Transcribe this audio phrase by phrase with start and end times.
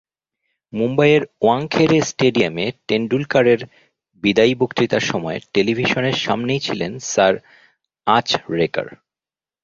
[0.73, 3.59] মুম্বাইয়ের ওয়াংখেড়ে স্টেডিয়ামে টেন্ডুলকারের
[4.23, 7.33] বিদায়ী বক্তৃতার সময় টেলিভিশনের সামনেই ছিলেন স্যার
[8.07, 8.87] আচরেকার।